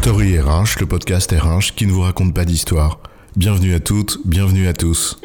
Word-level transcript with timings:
Story 0.00 0.38
RH, 0.38 0.78
le 0.78 0.86
podcast 0.86 1.32
RH 1.32 1.74
qui 1.74 1.84
ne 1.84 1.90
vous 1.90 2.02
raconte 2.02 2.32
pas 2.32 2.44
d'histoire. 2.44 3.00
Bienvenue 3.34 3.74
à 3.74 3.80
toutes, 3.80 4.20
bienvenue 4.24 4.68
à 4.68 4.72
tous. 4.72 5.18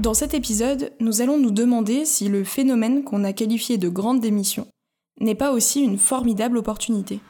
Dans 0.00 0.14
cet 0.14 0.34
épisode, 0.34 0.92
nous 0.98 1.22
allons 1.22 1.38
nous 1.38 1.52
demander 1.52 2.04
si 2.04 2.28
le 2.28 2.42
phénomène 2.42 3.04
qu'on 3.04 3.22
a 3.22 3.32
qualifié 3.32 3.78
de 3.78 3.88
grande 3.88 4.20
démission 4.20 4.66
n'est 5.20 5.36
pas 5.36 5.52
aussi 5.52 5.82
une 5.82 5.98
formidable 5.98 6.58
opportunité. 6.58 7.20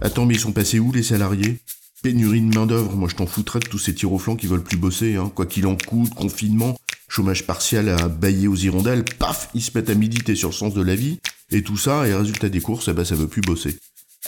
Attends, 0.00 0.24
mais 0.24 0.34
ils 0.34 0.40
sont 0.40 0.52
passés 0.52 0.78
où 0.78 0.92
les 0.92 1.02
salariés? 1.02 1.58
Pénurie 2.02 2.40
de 2.40 2.54
main-d'œuvre, 2.54 2.96
moi 2.96 3.08
je 3.10 3.16
t'en 3.16 3.26
foutrais 3.26 3.58
de 3.58 3.66
tous 3.66 3.78
ces 3.78 3.94
tirs 3.94 4.12
au 4.12 4.18
flanc 4.18 4.36
qui 4.36 4.46
veulent 4.46 4.64
plus 4.64 4.78
bosser, 4.78 5.16
hein. 5.16 5.30
quoi 5.34 5.44
qu'il 5.44 5.66
en 5.66 5.76
coûte, 5.76 6.14
confinement, 6.14 6.74
chômage 7.16 7.46
partiel 7.46 7.88
à 7.88 8.08
bailler 8.08 8.46
aux 8.46 8.56
hirondelles, 8.56 9.02
paf, 9.02 9.48
ils 9.54 9.62
se 9.62 9.70
mettent 9.74 9.88
à 9.88 9.94
méditer 9.94 10.34
sur 10.34 10.50
le 10.50 10.54
sens 10.54 10.74
de 10.74 10.82
la 10.82 10.94
vie, 10.94 11.18
et 11.50 11.62
tout 11.62 11.78
ça, 11.78 12.06
et 12.06 12.12
résultat 12.12 12.50
des 12.50 12.60
courses, 12.60 12.88
eh 12.88 12.92
ben, 12.92 13.06
ça 13.06 13.14
veut 13.14 13.26
plus 13.26 13.40
bosser. 13.40 13.78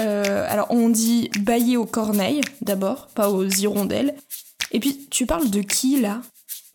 Euh, 0.01 0.47
alors 0.49 0.69
on 0.71 0.89
dit 0.89 1.29
bailler 1.41 1.77
aux 1.77 1.85
corneilles 1.85 2.41
d'abord, 2.63 3.09
pas 3.09 3.29
aux 3.29 3.45
hirondelles. 3.45 4.15
Et 4.71 4.81
puis 4.81 5.07
tu 5.11 5.27
parles 5.27 5.51
de 5.51 5.61
qui 5.61 6.01
là? 6.01 6.23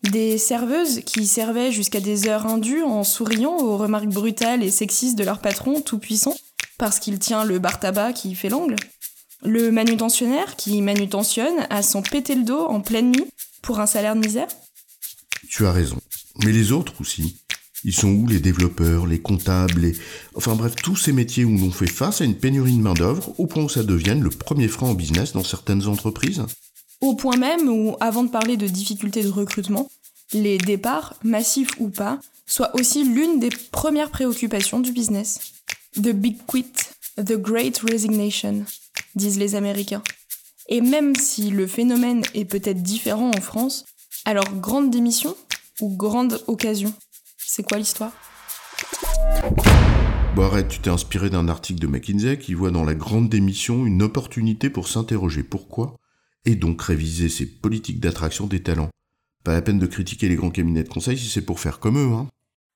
Des 0.02 0.38
serveuses 0.38 1.00
qui 1.04 1.26
servaient 1.26 1.72
jusqu'à 1.72 2.00
des 2.00 2.28
heures 2.28 2.46
indues 2.46 2.82
en 2.82 3.02
souriant 3.02 3.56
aux 3.56 3.76
remarques 3.76 4.10
brutales 4.10 4.62
et 4.62 4.70
sexistes 4.70 5.18
de 5.18 5.24
leur 5.24 5.40
patron 5.40 5.80
tout 5.80 5.98
puissant 5.98 6.36
parce 6.78 7.00
qu'il 7.00 7.18
tient 7.18 7.44
le 7.44 7.58
bar 7.58 7.80
tabac 7.80 8.12
qui 8.12 8.34
fait 8.36 8.50
l'angle? 8.50 8.76
Le 9.42 9.72
manutentionnaire 9.72 10.54
qui 10.54 10.80
manutentionne 10.80 11.66
à 11.70 11.82
s'en 11.82 12.02
péter 12.02 12.34
le 12.36 12.44
dos 12.44 12.66
en 12.66 12.80
pleine 12.80 13.10
nuit 13.10 13.26
pour 13.62 13.80
un 13.80 13.86
salaire 13.86 14.14
de 14.14 14.20
misère? 14.20 14.48
Tu 15.48 15.66
as 15.66 15.72
raison. 15.72 16.00
Mais 16.44 16.52
les 16.52 16.72
autres 16.72 17.00
aussi. 17.00 17.36
Ils 17.84 17.94
sont 17.94 18.08
où 18.08 18.26
les 18.26 18.40
développeurs, 18.40 19.06
les 19.06 19.20
comptables, 19.20 19.80
les... 19.80 19.92
Enfin 20.34 20.54
bref, 20.54 20.74
tous 20.74 20.96
ces 20.96 21.12
métiers 21.12 21.44
où 21.44 21.56
l'on 21.56 21.70
fait 21.70 21.86
face 21.86 22.22
à 22.22 22.24
une 22.24 22.34
pénurie 22.34 22.76
de 22.76 22.80
main-d'œuvre 22.82 23.34
au 23.38 23.46
point 23.46 23.62
où 23.62 23.68
ça 23.68 23.82
devienne 23.82 24.22
le 24.22 24.30
premier 24.30 24.68
frein 24.68 24.90
au 24.90 24.94
business 24.94 25.34
dans 25.34 25.44
certaines 25.44 25.86
entreprises 25.86 26.42
Au 27.02 27.14
point 27.14 27.36
même 27.36 27.68
où, 27.68 27.94
avant 28.00 28.24
de 28.24 28.30
parler 28.30 28.56
de 28.56 28.66
difficultés 28.66 29.22
de 29.22 29.28
recrutement, 29.28 29.90
les 30.32 30.56
départs, 30.56 31.14
massifs 31.22 31.78
ou 31.78 31.90
pas, 31.90 32.20
soient 32.46 32.74
aussi 32.74 33.04
l'une 33.04 33.38
des 33.38 33.50
premières 33.70 34.10
préoccupations 34.10 34.80
du 34.80 34.92
business. 34.92 35.52
The 35.96 36.12
Big 36.12 36.38
Quit, 36.46 36.72
The 37.16 37.34
Great 37.34 37.78
Resignation, 37.78 38.64
disent 39.14 39.38
les 39.38 39.54
Américains. 39.54 40.02
Et 40.68 40.80
même 40.80 41.14
si 41.14 41.50
le 41.50 41.66
phénomène 41.66 42.22
est 42.32 42.46
peut-être 42.46 42.82
différent 42.82 43.30
en 43.36 43.40
France, 43.40 43.84
alors 44.24 44.50
grande 44.54 44.90
démission 44.90 45.36
ou 45.80 45.94
grande 45.96 46.42
occasion? 46.46 46.92
C'est 47.38 47.62
quoi 47.62 47.78
l'histoire? 47.78 48.12
Bon 50.34 50.44
arrête, 50.44 50.68
tu 50.68 50.80
t'es 50.80 50.90
inspiré 50.90 51.30
d'un 51.30 51.48
article 51.48 51.80
de 51.80 51.86
McKinsey 51.86 52.38
qui 52.38 52.54
voit 52.54 52.70
dans 52.70 52.84
la 52.84 52.94
grande 52.94 53.28
démission 53.28 53.86
une 53.86 54.02
opportunité 54.02 54.70
pour 54.70 54.88
s'interroger 54.88 55.42
pourquoi 55.42 55.96
et 56.44 56.56
donc 56.56 56.82
réviser 56.82 57.28
ses 57.28 57.46
politiques 57.46 58.00
d'attraction 58.00 58.46
des 58.46 58.62
talents. 58.62 58.90
Pas 59.44 59.52
la 59.52 59.62
peine 59.62 59.78
de 59.78 59.86
critiquer 59.86 60.28
les 60.28 60.36
grands 60.36 60.50
cabinets 60.50 60.82
de 60.82 60.88
conseil 60.88 61.18
si 61.18 61.28
c'est 61.28 61.44
pour 61.44 61.60
faire 61.60 61.78
comme 61.78 61.98
eux, 61.98 62.12
hein. 62.14 62.28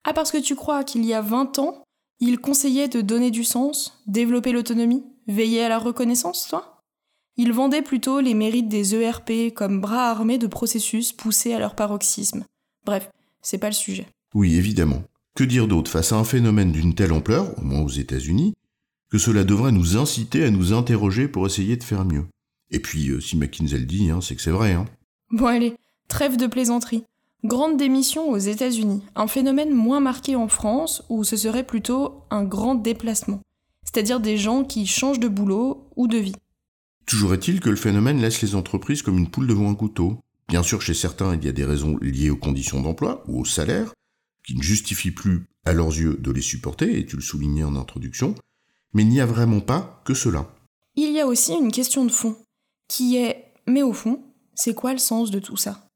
Ah 0.04 0.12
parce 0.12 0.30
que 0.30 0.38
tu 0.38 0.54
crois 0.54 0.84
qu'il 0.84 1.04
y 1.04 1.12
a 1.12 1.20
20 1.20 1.58
ans, 1.58 1.82
il 2.20 2.38
conseillait 2.38 2.88
de 2.88 3.00
donner 3.00 3.30
du 3.30 3.44
sens, 3.44 4.00
développer 4.06 4.52
l'autonomie, 4.52 5.04
veiller 5.26 5.64
à 5.64 5.68
la 5.68 5.78
reconnaissance, 5.78 6.46
toi? 6.48 6.77
Il 7.40 7.52
vendait 7.52 7.82
plutôt 7.82 8.18
les 8.18 8.34
mérites 8.34 8.68
des 8.68 8.96
ERP 8.96 9.54
comme 9.54 9.80
bras 9.80 10.10
armés 10.10 10.38
de 10.38 10.48
processus 10.48 11.12
poussés 11.12 11.54
à 11.54 11.60
leur 11.60 11.76
paroxysme. 11.76 12.44
Bref, 12.84 13.10
c'est 13.42 13.58
pas 13.58 13.68
le 13.68 13.74
sujet. 13.74 14.08
Oui, 14.34 14.56
évidemment. 14.56 15.04
Que 15.36 15.44
dire 15.44 15.68
d'autre 15.68 15.88
face 15.88 16.12
à 16.12 16.16
un 16.16 16.24
phénomène 16.24 16.72
d'une 16.72 16.96
telle 16.96 17.12
ampleur, 17.12 17.56
au 17.56 17.62
moins 17.62 17.82
aux 17.82 17.88
États-Unis, 17.88 18.54
que 19.08 19.18
cela 19.18 19.44
devrait 19.44 19.70
nous 19.70 19.96
inciter 19.96 20.42
à 20.42 20.50
nous 20.50 20.72
interroger 20.72 21.28
pour 21.28 21.46
essayer 21.46 21.76
de 21.76 21.84
faire 21.84 22.04
mieux? 22.04 22.26
Et 22.72 22.80
puis, 22.80 23.08
euh, 23.10 23.20
si 23.20 23.36
McKinsey 23.36 23.78
le 23.78 23.86
dit, 23.86 24.10
hein, 24.10 24.20
c'est 24.20 24.34
que 24.34 24.42
c'est 24.42 24.50
vrai. 24.50 24.72
Hein. 24.72 24.86
Bon 25.30 25.46
allez, 25.46 25.76
trêve 26.08 26.36
de 26.36 26.48
plaisanterie. 26.48 27.04
Grande 27.44 27.76
démission 27.76 28.30
aux 28.30 28.36
États-Unis, 28.36 29.02
un 29.14 29.28
phénomène 29.28 29.72
moins 29.72 30.00
marqué 30.00 30.34
en 30.34 30.48
France 30.48 31.04
où 31.08 31.22
ce 31.22 31.36
serait 31.36 31.62
plutôt 31.62 32.24
un 32.30 32.42
grand 32.42 32.74
déplacement, 32.74 33.40
c'est-à-dire 33.84 34.18
des 34.18 34.36
gens 34.36 34.64
qui 34.64 34.88
changent 34.88 35.20
de 35.20 35.28
boulot 35.28 35.86
ou 35.94 36.08
de 36.08 36.18
vie. 36.18 36.34
Toujours 37.08 37.32
est-il 37.32 37.60
que 37.60 37.70
le 37.70 37.76
phénomène 37.76 38.20
laisse 38.20 38.42
les 38.42 38.54
entreprises 38.54 39.00
comme 39.00 39.16
une 39.16 39.30
poule 39.30 39.46
devant 39.46 39.70
un 39.70 39.74
couteau. 39.74 40.20
Bien 40.46 40.62
sûr, 40.62 40.82
chez 40.82 40.92
certains, 40.92 41.36
il 41.36 41.44
y 41.44 41.48
a 41.48 41.52
des 41.52 41.64
raisons 41.64 41.96
liées 42.02 42.28
aux 42.28 42.36
conditions 42.36 42.82
d'emploi 42.82 43.24
ou 43.26 43.40
au 43.40 43.44
salaire, 43.46 43.94
qui 44.46 44.54
ne 44.54 44.62
justifient 44.62 45.10
plus, 45.10 45.46
à 45.64 45.72
leurs 45.72 45.88
yeux, 45.88 46.18
de 46.18 46.30
les 46.30 46.42
supporter, 46.42 46.98
et 46.98 47.06
tu 47.06 47.16
le 47.16 47.22
soulignais 47.22 47.64
en 47.64 47.76
introduction, 47.76 48.34
mais 48.92 49.04
il 49.04 49.08
n'y 49.08 49.22
a 49.22 49.26
vraiment 49.26 49.60
pas 49.60 50.02
que 50.04 50.12
cela. 50.12 50.54
Il 50.96 51.10
y 51.12 51.20
a 51.20 51.26
aussi 51.26 51.54
une 51.54 51.72
question 51.72 52.04
de 52.04 52.12
fond, 52.12 52.36
qui 52.88 53.16
est, 53.16 53.52
mais 53.66 53.82
au 53.82 53.94
fond, 53.94 54.22
c'est 54.54 54.74
quoi 54.74 54.92
le 54.92 54.98
sens 54.98 55.30
de 55.30 55.38
tout 55.38 55.56
ça? 55.56 55.88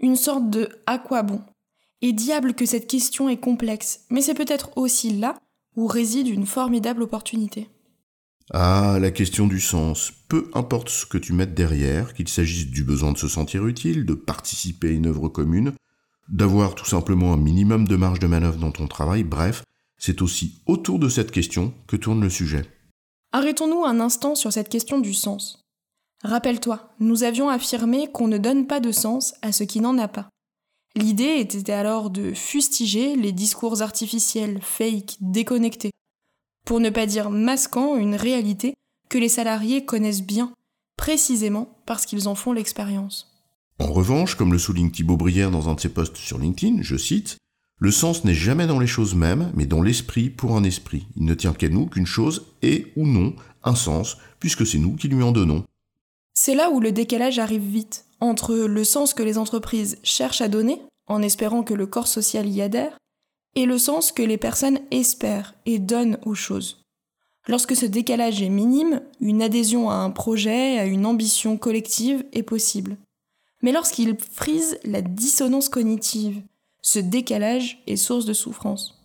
Une 0.00 0.16
sorte 0.16 0.50
de 0.50 0.68
à 0.84 0.98
quoi 0.98 1.22
bon? 1.22 1.40
Et 2.02 2.12
diable 2.12 2.52
que 2.52 2.66
cette 2.66 2.88
question 2.88 3.30
est 3.30 3.40
complexe, 3.40 4.00
mais 4.10 4.20
c'est 4.20 4.34
peut-être 4.34 4.76
aussi 4.76 5.16
là 5.16 5.34
où 5.76 5.86
réside 5.86 6.28
une 6.28 6.44
formidable 6.44 7.02
opportunité. 7.02 7.70
Ah, 8.50 8.98
la 9.00 9.10
question 9.10 9.46
du 9.46 9.60
sens. 9.60 10.12
Peu 10.28 10.50
importe 10.54 10.88
ce 10.88 11.06
que 11.06 11.18
tu 11.18 11.32
mettes 11.32 11.54
derrière, 11.54 12.12
qu'il 12.14 12.28
s'agisse 12.28 12.66
du 12.66 12.84
besoin 12.84 13.12
de 13.12 13.18
se 13.18 13.28
sentir 13.28 13.66
utile, 13.66 14.04
de 14.04 14.14
participer 14.14 14.88
à 14.88 14.92
une 14.92 15.06
œuvre 15.06 15.28
commune, 15.28 15.72
d'avoir 16.28 16.74
tout 16.74 16.86
simplement 16.86 17.32
un 17.32 17.36
minimum 17.36 17.86
de 17.86 17.96
marge 17.96 18.18
de 18.18 18.26
manœuvre 18.26 18.58
dans 18.58 18.72
ton 18.72 18.88
travail, 18.88 19.24
bref, 19.24 19.64
c'est 19.96 20.22
aussi 20.22 20.62
autour 20.66 20.98
de 20.98 21.08
cette 21.08 21.30
question 21.30 21.72
que 21.86 21.96
tourne 21.96 22.20
le 22.20 22.30
sujet. 22.30 22.64
Arrêtons-nous 23.32 23.84
un 23.84 24.00
instant 24.00 24.34
sur 24.34 24.52
cette 24.52 24.68
question 24.68 24.98
du 24.98 25.14
sens. 25.14 25.62
Rappelle-toi, 26.22 26.94
nous 27.00 27.24
avions 27.24 27.48
affirmé 27.48 28.10
qu'on 28.12 28.28
ne 28.28 28.38
donne 28.38 28.66
pas 28.66 28.80
de 28.80 28.92
sens 28.92 29.34
à 29.42 29.52
ce 29.52 29.64
qui 29.64 29.80
n'en 29.80 29.98
a 29.98 30.08
pas. 30.08 30.28
L'idée 30.94 31.38
était 31.38 31.72
alors 31.72 32.10
de 32.10 32.34
fustiger 32.34 33.16
les 33.16 33.32
discours 33.32 33.80
artificiels, 33.80 34.60
fake, 34.60 35.16
déconnectés, 35.20 35.90
pour 36.64 36.80
ne 36.80 36.90
pas 36.90 37.06
dire 37.06 37.30
masquant 37.30 37.96
une 37.96 38.14
réalité 38.14 38.74
que 39.08 39.18
les 39.18 39.28
salariés 39.28 39.84
connaissent 39.84 40.22
bien, 40.22 40.52
précisément 40.96 41.68
parce 41.86 42.06
qu'ils 42.06 42.28
en 42.28 42.34
font 42.34 42.52
l'expérience. 42.52 43.32
En 43.78 43.92
revanche, 43.92 44.36
comme 44.36 44.52
le 44.52 44.58
souligne 44.58 44.90
Thibaut 44.90 45.16
Brière 45.16 45.50
dans 45.50 45.68
un 45.68 45.74
de 45.74 45.80
ses 45.80 45.88
posts 45.88 46.16
sur 46.16 46.38
LinkedIn, 46.38 46.82
je 46.82 46.96
cite, 46.96 47.36
Le 47.78 47.90
sens 47.90 48.24
n'est 48.24 48.34
jamais 48.34 48.66
dans 48.66 48.78
les 48.78 48.86
choses 48.86 49.14
mêmes, 49.14 49.50
mais 49.54 49.66
dans 49.66 49.82
l'esprit 49.82 50.30
pour 50.30 50.56
un 50.56 50.62
esprit. 50.62 51.06
Il 51.16 51.24
ne 51.24 51.34
tient 51.34 51.52
qu'à 51.52 51.68
nous 51.68 51.86
qu'une 51.86 52.06
chose 52.06 52.46
ait 52.62 52.92
ou 52.96 53.06
non 53.06 53.34
un 53.64 53.74
sens, 53.74 54.18
puisque 54.38 54.66
c'est 54.66 54.78
nous 54.78 54.94
qui 54.94 55.08
lui 55.08 55.22
en 55.22 55.32
donnons. 55.32 55.64
C'est 56.34 56.54
là 56.54 56.70
où 56.70 56.80
le 56.80 56.92
décalage 56.92 57.38
arrive 57.38 57.62
vite, 57.62 58.06
entre 58.20 58.54
le 58.54 58.84
sens 58.84 59.14
que 59.14 59.22
les 59.22 59.36
entreprises 59.36 59.98
cherchent 60.02 60.40
à 60.40 60.48
donner, 60.48 60.80
en 61.06 61.22
espérant 61.22 61.62
que 61.62 61.74
le 61.74 61.86
corps 61.86 62.08
social 62.08 62.48
y 62.48 62.62
adhère, 62.62 62.96
et 63.54 63.66
le 63.66 63.78
sens 63.78 64.12
que 64.12 64.22
les 64.22 64.38
personnes 64.38 64.80
espèrent 64.90 65.54
et 65.66 65.78
donnent 65.78 66.18
aux 66.24 66.34
choses. 66.34 66.84
Lorsque 67.48 67.74
ce 67.74 67.86
décalage 67.86 68.40
est 68.40 68.48
minime, 68.48 69.02
une 69.20 69.42
adhésion 69.42 69.90
à 69.90 69.94
un 69.94 70.10
projet, 70.10 70.78
à 70.78 70.86
une 70.86 71.06
ambition 71.06 71.56
collective 71.56 72.24
est 72.32 72.44
possible. 72.44 72.96
Mais 73.62 73.72
lorsqu'il 73.72 74.16
frise 74.18 74.78
la 74.84 75.02
dissonance 75.02 75.68
cognitive, 75.68 76.42
ce 76.82 76.98
décalage 76.98 77.82
est 77.86 77.96
source 77.96 78.24
de 78.24 78.32
souffrance. 78.32 79.00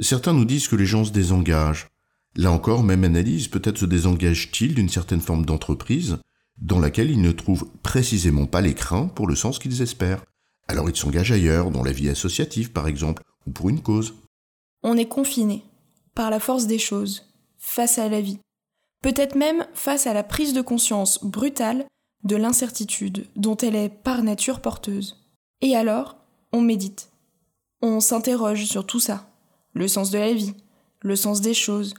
Certains 0.00 0.32
nous 0.32 0.44
disent 0.44 0.68
que 0.68 0.76
les 0.76 0.86
gens 0.86 1.04
se 1.04 1.12
désengagent. 1.12 1.88
Là 2.36 2.50
encore, 2.52 2.82
même 2.82 3.04
analyse, 3.04 3.48
peut-être 3.48 3.78
se 3.78 3.86
désengagent-ils 3.86 4.74
d'une 4.74 4.88
certaine 4.88 5.20
forme 5.20 5.46
d'entreprise 5.46 6.18
dans 6.58 6.80
laquelle 6.80 7.10
ils 7.10 7.20
ne 7.20 7.32
trouvent 7.32 7.68
précisément 7.82 8.46
pas 8.46 8.60
l'écrin 8.60 9.08
pour 9.08 9.26
le 9.26 9.34
sens 9.34 9.58
qu'ils 9.58 9.82
espèrent. 9.82 10.24
Alors 10.68 10.88
ils 10.88 10.96
s'engagent 10.96 11.32
ailleurs, 11.32 11.70
dans 11.70 11.82
la 11.82 11.92
vie 11.92 12.08
associative 12.08 12.72
par 12.72 12.88
exemple, 12.88 13.22
ou 13.46 13.50
pour 13.50 13.68
une 13.68 13.82
cause. 13.82 14.14
On 14.82 14.96
est 14.96 15.08
confiné, 15.08 15.64
par 16.14 16.30
la 16.30 16.40
force 16.40 16.66
des 16.66 16.78
choses, 16.78 17.24
face 17.58 17.98
à 17.98 18.08
la 18.08 18.20
vie. 18.20 18.38
Peut-être 19.02 19.34
même 19.34 19.66
face 19.74 20.06
à 20.06 20.14
la 20.14 20.22
prise 20.22 20.52
de 20.52 20.62
conscience 20.62 21.22
brutale 21.24 21.86
de 22.24 22.36
l'incertitude 22.36 23.26
dont 23.36 23.56
elle 23.56 23.76
est 23.76 23.88
par 23.88 24.22
nature 24.22 24.60
porteuse. 24.60 25.24
Et 25.60 25.76
alors, 25.76 26.16
on 26.52 26.60
médite. 26.60 27.10
On 27.82 28.00
s'interroge 28.00 28.64
sur 28.64 28.86
tout 28.86 29.00
ça, 29.00 29.28
le 29.74 29.88
sens 29.88 30.10
de 30.10 30.18
la 30.18 30.32
vie, 30.32 30.54
le 31.00 31.16
sens 31.16 31.40
des 31.40 31.54
choses, 31.54 31.94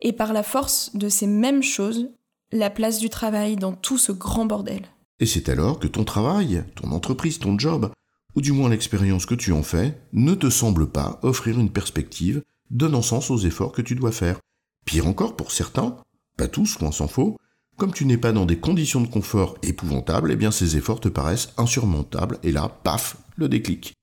et 0.00 0.12
par 0.12 0.32
la 0.32 0.42
force 0.42 0.94
de 0.94 1.08
ces 1.08 1.26
mêmes 1.26 1.62
choses, 1.62 2.10
la 2.50 2.70
place 2.70 2.98
du 2.98 3.10
travail 3.10 3.56
dans 3.56 3.72
tout 3.72 3.98
ce 3.98 4.12
grand 4.12 4.46
bordel. 4.46 4.86
Et 5.20 5.26
c'est 5.26 5.48
alors 5.48 5.78
que 5.78 5.86
ton 5.86 6.04
travail, 6.04 6.64
ton 6.76 6.92
entreprise, 6.92 7.38
ton 7.38 7.58
job, 7.58 7.90
ou 8.38 8.40
du 8.40 8.52
moins 8.52 8.68
l'expérience 8.68 9.26
que 9.26 9.34
tu 9.34 9.50
en 9.50 9.64
fais, 9.64 10.00
ne 10.12 10.32
te 10.32 10.48
semble 10.48 10.88
pas 10.88 11.18
offrir 11.22 11.58
une 11.58 11.72
perspective 11.72 12.44
donnant 12.70 13.02
sens 13.02 13.32
aux 13.32 13.38
efforts 13.38 13.72
que 13.72 13.82
tu 13.82 13.96
dois 13.96 14.12
faire. 14.12 14.38
Pire 14.84 15.08
encore 15.08 15.34
pour 15.34 15.50
certains, 15.50 15.96
pas 16.36 16.46
tous, 16.46 16.78
loin 16.78 16.92
s'en 16.92 17.08
faut, 17.08 17.36
comme 17.76 17.92
tu 17.92 18.04
n'es 18.06 18.16
pas 18.16 18.30
dans 18.30 18.46
des 18.46 18.60
conditions 18.60 19.00
de 19.00 19.08
confort 19.08 19.58
épouvantables, 19.64 20.30
eh 20.30 20.36
bien 20.36 20.52
ces 20.52 20.76
efforts 20.76 21.00
te 21.00 21.08
paraissent 21.08 21.48
insurmontables, 21.56 22.38
et 22.44 22.52
là, 22.52 22.68
paf, 22.84 23.16
le 23.34 23.48
déclic. 23.48 23.94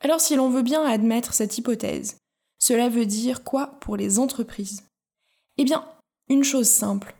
Alors 0.00 0.20
si 0.20 0.34
l'on 0.34 0.50
veut 0.50 0.62
bien 0.62 0.82
admettre 0.82 1.32
cette 1.32 1.56
hypothèse, 1.56 2.16
Cela 2.58 2.88
veut 2.88 3.06
dire 3.06 3.44
quoi 3.44 3.78
pour 3.80 3.96
les 3.96 4.18
entreprises? 4.18 4.82
Eh 5.56 5.64
bien, 5.64 5.84
une 6.28 6.42
chose 6.42 6.68
simple. 6.68 7.14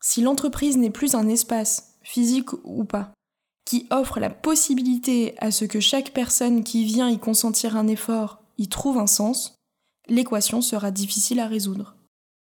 Si 0.00 0.20
l'entreprise 0.20 0.76
n'est 0.76 0.90
plus 0.90 1.16
un 1.16 1.26
espace, 1.26 1.96
physique 2.02 2.52
ou 2.62 2.84
pas, 2.84 3.12
qui 3.64 3.86
offre 3.90 4.20
la 4.20 4.30
possibilité 4.30 5.34
à 5.38 5.50
ce 5.50 5.64
que 5.64 5.80
chaque 5.80 6.12
personne 6.12 6.64
qui 6.64 6.84
vient 6.84 7.08
y 7.08 7.18
consentir 7.18 7.76
un 7.76 7.88
effort 7.88 8.42
y 8.58 8.68
trouve 8.68 8.98
un 8.98 9.06
sens, 9.06 9.56
l'équation 10.08 10.60
sera 10.60 10.90
difficile 10.90 11.40
à 11.40 11.46
résoudre. 11.46 11.96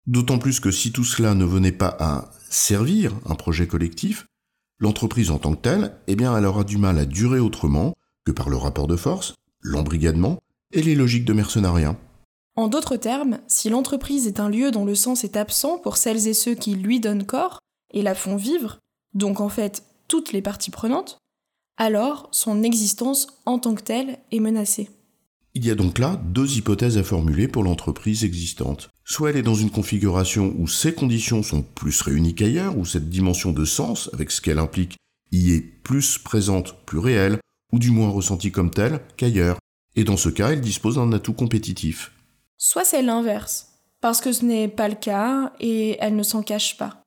D'autant 0.07 0.39
plus 0.39 0.59
que 0.59 0.71
si 0.71 0.91
tout 0.91 1.03
cela 1.03 1.35
ne 1.35 1.45
venait 1.45 1.71
pas 1.71 1.95
à 1.99 2.31
servir 2.49 3.13
un 3.25 3.35
projet 3.35 3.67
collectif, 3.67 4.25
l'entreprise 4.79 5.29
en 5.29 5.37
tant 5.37 5.53
que 5.53 5.61
telle, 5.61 5.95
eh 6.07 6.15
bien, 6.15 6.35
elle 6.35 6.45
aura 6.45 6.63
du 6.63 6.77
mal 6.77 6.97
à 6.97 7.05
durer 7.05 7.39
autrement 7.39 7.93
que 8.25 8.31
par 8.31 8.49
le 8.49 8.57
rapport 8.57 8.87
de 8.87 8.95
force, 8.95 9.35
l'embrigadement 9.61 10.39
et 10.71 10.81
les 10.81 10.95
logiques 10.95 11.25
de 11.25 11.33
mercenariat. 11.33 11.95
En 12.55 12.67
d'autres 12.67 12.97
termes, 12.97 13.39
si 13.47 13.69
l'entreprise 13.69 14.27
est 14.27 14.39
un 14.39 14.49
lieu 14.49 14.71
dont 14.71 14.85
le 14.85 14.95
sens 14.95 15.23
est 15.23 15.37
absent 15.37 15.77
pour 15.77 15.97
celles 15.97 16.27
et 16.27 16.33
ceux 16.33 16.55
qui 16.55 16.75
lui 16.75 16.99
donnent 16.99 17.25
corps 17.25 17.59
et 17.93 18.01
la 18.01 18.15
font 18.15 18.35
vivre, 18.35 18.79
donc 19.13 19.39
en 19.39 19.49
fait 19.49 19.83
toutes 20.11 20.33
les 20.33 20.41
parties 20.41 20.71
prenantes, 20.71 21.19
alors 21.77 22.27
son 22.33 22.63
existence 22.63 23.27
en 23.45 23.59
tant 23.59 23.75
que 23.75 23.81
telle 23.81 24.19
est 24.33 24.41
menacée. 24.41 24.89
Il 25.53 25.65
y 25.65 25.71
a 25.71 25.75
donc 25.75 25.99
là 25.99 26.21
deux 26.25 26.57
hypothèses 26.57 26.97
à 26.97 27.03
formuler 27.03 27.47
pour 27.47 27.63
l'entreprise 27.63 28.25
existante. 28.25 28.89
Soit 29.05 29.29
elle 29.29 29.37
est 29.37 29.41
dans 29.41 29.55
une 29.55 29.71
configuration 29.71 30.53
où 30.57 30.67
ces 30.67 30.93
conditions 30.93 31.43
sont 31.43 31.61
plus 31.61 32.01
réunies 32.01 32.35
qu'ailleurs, 32.35 32.77
où 32.77 32.85
cette 32.85 33.09
dimension 33.09 33.53
de 33.53 33.63
sens, 33.63 34.09
avec 34.11 34.31
ce 34.31 34.41
qu'elle 34.41 34.59
implique, 34.59 34.97
y 35.31 35.53
est 35.53 35.61
plus 35.61 36.17
présente, 36.17 36.75
plus 36.85 36.99
réelle, 36.99 37.39
ou 37.71 37.79
du 37.79 37.89
moins 37.89 38.09
ressentie 38.09 38.51
comme 38.51 38.69
telle 38.69 38.99
qu'ailleurs. 39.15 39.59
Et 39.95 40.03
dans 40.03 40.17
ce 40.17 40.27
cas, 40.27 40.51
elle 40.51 40.59
dispose 40.59 40.95
d'un 40.95 41.13
atout 41.13 41.33
compétitif. 41.33 42.11
Soit 42.57 42.83
c'est 42.83 43.01
l'inverse, 43.01 43.69
parce 44.01 44.19
que 44.19 44.33
ce 44.33 44.43
n'est 44.43 44.67
pas 44.67 44.89
le 44.89 44.95
cas 44.95 45.53
et 45.61 45.95
elle 46.01 46.17
ne 46.17 46.23
s'en 46.23 46.43
cache 46.43 46.77
pas. 46.77 47.00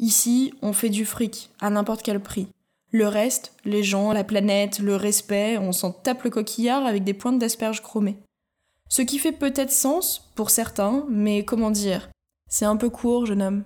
Ici, 0.00 0.54
on 0.62 0.72
fait 0.72 0.88
du 0.88 1.04
fric, 1.04 1.50
à 1.60 1.68
n'importe 1.68 2.00
quel 2.02 2.20
prix. 2.20 2.48
Le 2.90 3.06
reste, 3.06 3.52
les 3.66 3.82
gens, 3.82 4.14
la 4.14 4.24
planète, 4.24 4.78
le 4.78 4.96
respect, 4.96 5.58
on 5.58 5.72
s'en 5.72 5.92
tape 5.92 6.22
le 6.24 6.30
coquillard 6.30 6.86
avec 6.86 7.04
des 7.04 7.12
pointes 7.12 7.38
d'asperges 7.38 7.82
chromées. 7.82 8.16
Ce 8.88 9.02
qui 9.02 9.18
fait 9.18 9.30
peut-être 9.30 9.70
sens 9.70 10.32
pour 10.36 10.48
certains, 10.48 11.04
mais 11.10 11.44
comment 11.44 11.70
dire? 11.70 12.08
C'est 12.48 12.64
un 12.64 12.76
peu 12.76 12.88
court, 12.88 13.26
jeune 13.26 13.42
homme. 13.42 13.64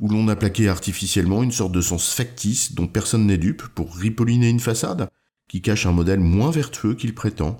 Où 0.00 0.08
l'on 0.08 0.26
a 0.26 0.34
plaqué 0.34 0.68
artificiellement 0.68 1.44
une 1.44 1.52
sorte 1.52 1.70
de 1.70 1.80
sens 1.80 2.12
factice 2.12 2.74
dont 2.74 2.88
personne 2.88 3.26
n'est 3.26 3.38
dupe 3.38 3.68
pour 3.68 3.94
ripolliner 3.94 4.48
une 4.48 4.58
façade 4.58 5.08
qui 5.48 5.62
cache 5.62 5.86
un 5.86 5.92
modèle 5.92 6.18
moins 6.18 6.50
vertueux 6.50 6.96
qu'il 6.96 7.14
prétend. 7.14 7.56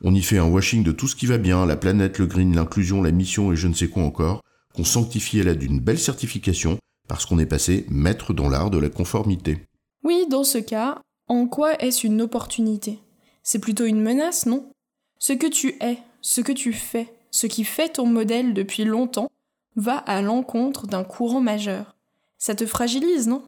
On 0.00 0.14
y 0.14 0.22
fait 0.22 0.38
un 0.38 0.48
washing 0.48 0.82
de 0.82 0.92
tout 0.92 1.06
ce 1.06 1.16
qui 1.16 1.26
va 1.26 1.36
bien, 1.36 1.66
la 1.66 1.76
planète, 1.76 2.18
le 2.18 2.26
green, 2.26 2.56
l'inclusion, 2.56 3.02
la 3.02 3.12
mission 3.12 3.52
et 3.52 3.56
je 3.56 3.68
ne 3.68 3.74
sais 3.74 3.88
quoi 3.88 4.04
encore, 4.04 4.40
qu'on 4.72 4.84
sanctifie 4.84 5.40
à 5.40 5.44
l'aide 5.44 5.58
d'une 5.58 5.80
belle 5.80 5.98
certification 5.98 6.78
parce 7.12 7.26
qu'on 7.26 7.38
est 7.38 7.44
passé 7.44 7.84
maître 7.90 8.32
dans 8.32 8.48
l'art 8.48 8.70
de 8.70 8.78
la 8.78 8.88
conformité. 8.88 9.66
Oui, 10.02 10.24
dans 10.30 10.44
ce 10.44 10.56
cas, 10.56 11.02
en 11.28 11.46
quoi 11.46 11.74
est-ce 11.78 12.06
une 12.06 12.22
opportunité? 12.22 13.00
C'est 13.42 13.58
plutôt 13.58 13.84
une 13.84 14.00
menace, 14.00 14.46
non? 14.46 14.72
Ce 15.18 15.34
que 15.34 15.46
tu 15.46 15.76
es, 15.82 15.98
ce 16.22 16.40
que 16.40 16.52
tu 16.52 16.72
fais, 16.72 17.12
ce 17.30 17.46
qui 17.46 17.64
fait 17.64 17.90
ton 17.90 18.06
modèle 18.06 18.54
depuis 18.54 18.86
longtemps, 18.86 19.30
va 19.76 19.98
à 19.98 20.22
l'encontre 20.22 20.86
d'un 20.86 21.04
courant 21.04 21.42
majeur. 21.42 21.96
Ça 22.38 22.54
te 22.54 22.64
fragilise, 22.64 23.28
non? 23.28 23.42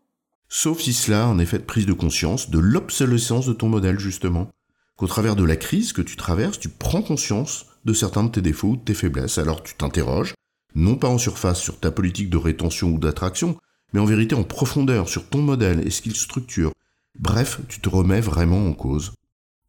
Sauf 0.51 0.83
si 0.83 0.93
cela 0.93 1.25
a 1.25 1.29
un 1.29 1.39
effet 1.39 1.59
de 1.59 1.65
prise 1.65 1.87
de 1.87 1.95
conscience 1.95 2.51
de 2.51 2.59
l'obsolescence 2.59 3.47
de 3.47 3.55
ton 3.55 3.71
modèle, 3.71 3.99
justement. 3.99 4.49
Qu'au 4.97 5.07
travers 5.07 5.37
de 5.37 5.45
la 5.45 5.57
crise 5.57 5.95
que 5.95 6.03
tu 6.03 6.17
traverses, 6.17 6.59
tu 6.59 6.69
prends 6.69 7.01
conscience 7.01 7.65
de 7.87 7.95
certains 7.95 8.25
de 8.25 8.31
tes 8.31 8.43
défauts 8.43 8.69
ou 8.69 8.77
de 8.77 8.85
tes 8.85 8.93
faiblesses. 8.93 9.39
Alors 9.39 9.63
tu 9.63 9.75
t'interroges, 9.75 10.35
non 10.75 10.97
pas 10.97 11.09
en 11.09 11.19
surface 11.19 11.61
sur 11.61 11.79
ta 11.79 11.91
politique 11.91 12.31
de 12.31 12.37
rétention 12.37 12.91
ou 12.91 12.99
d'attraction, 12.99 13.56
mais 13.93 14.00
en 14.00 14.05
vérité 14.05 14.35
en 14.35 14.44
profondeur 14.44 15.09
sur 15.09 15.29
ton 15.29 15.43
modèle 15.43 15.87
et 15.87 15.91
ce 15.91 16.03
qu'il 16.03 16.17
structure. 16.17 16.73
Bref, 17.19 17.61
tu 17.69 17.81
te 17.81 17.88
remets 17.88 18.21
vraiment 18.21 18.67
en 18.67 18.73
cause. 18.73 19.12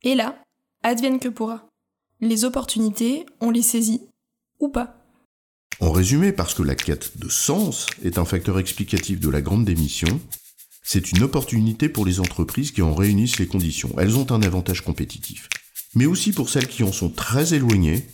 Et 0.02 0.16
là, 0.16 0.42
advienne 0.84 1.20
que 1.20 1.30
pourra. 1.30 1.68
Les 2.22 2.46
opportunités, 2.46 3.26
on 3.42 3.52
les 3.52 3.62
saisit 3.62 4.02
ou 4.60 4.70
pas. 4.70 4.98
En 5.80 5.92
résumé, 5.92 6.32
parce 6.32 6.54
que 6.54 6.64
la 6.64 6.76
quête 6.76 7.18
de 7.18 7.30
sens 7.30 7.88
est 8.04 8.18
un 8.18 8.26
facteur 8.26 8.58
explicatif 8.60 9.20
de 9.20 9.30
la 9.30 9.42
grande 9.42 9.66
démission, 9.66 10.22
c'est 10.84 11.12
une 11.12 11.24
opportunité 11.24 11.90
pour 11.90 12.06
les 12.06 12.20
entreprises 12.20 12.72
qui 12.72 12.82
en 12.82 12.96
réunissent 12.96 13.40
les 13.40 13.48
conditions. 13.48 13.94
Elles 13.98 14.18
ont 14.18 14.32
un 14.32 14.42
avantage 14.44 14.82
compétitif. 14.82 15.50
Mais 15.96 16.06
aussi 16.06 16.32
pour 16.32 16.50
celles 16.50 16.68
qui 16.68 16.84
en 16.84 16.92
sont 16.92 17.10
très 17.10 17.54
éloignées, 17.54 18.06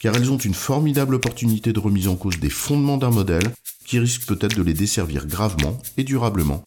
car 0.00 0.16
elles 0.16 0.32
ont 0.32 0.38
une 0.38 0.54
formidable 0.54 1.14
opportunité 1.14 1.72
de 1.72 1.78
remise 1.78 2.08
en 2.08 2.16
cause 2.16 2.40
des 2.40 2.50
fondements 2.50 2.96
d'un 2.96 3.10
modèle 3.10 3.52
qui 3.84 3.98
risque 3.98 4.26
peut-être 4.26 4.56
de 4.56 4.62
les 4.62 4.74
desservir 4.74 5.26
gravement 5.26 5.78
et 5.96 6.04
durablement. 6.04 6.64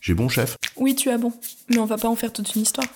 J'ai 0.00 0.14
bon 0.14 0.28
chef? 0.28 0.56
Oui, 0.76 0.94
tu 0.94 1.10
as 1.10 1.18
bon, 1.18 1.32
mais 1.68 1.78
on 1.78 1.86
va 1.86 1.98
pas 1.98 2.08
en 2.08 2.16
faire 2.16 2.32
toute 2.32 2.54
une 2.54 2.62
histoire. 2.62 2.86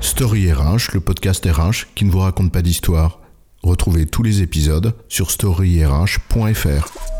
Story 0.00 0.50
RH, 0.50 0.94
le 0.94 1.00
podcast 1.00 1.44
RH 1.44 1.92
qui 1.94 2.06
ne 2.06 2.10
vous 2.10 2.20
raconte 2.20 2.50
pas 2.50 2.62
d'histoire. 2.62 3.20
Retrouvez 3.62 4.06
tous 4.06 4.22
les 4.22 4.40
épisodes 4.40 4.94
sur 5.08 5.30
storyrh.fr. 5.30 7.15